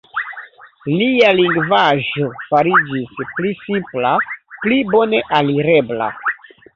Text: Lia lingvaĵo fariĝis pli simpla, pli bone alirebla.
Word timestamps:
Lia 0.99 1.33
lingvaĵo 1.39 2.29
fariĝis 2.53 3.21
pli 3.35 3.51
simpla, 3.59 4.15
pli 4.65 4.79
bone 4.95 5.21
alirebla. 5.41 6.09